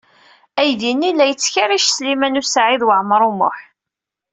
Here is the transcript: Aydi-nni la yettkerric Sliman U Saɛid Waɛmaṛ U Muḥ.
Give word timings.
Aydi-nni 0.61 1.11
la 1.17 1.25
yettkerric 1.27 1.85
Sliman 1.87 2.39
U 2.41 2.43
Saɛid 2.45 2.81
Waɛmaṛ 2.87 3.21
U 3.29 3.31
Muḥ. 3.37 3.57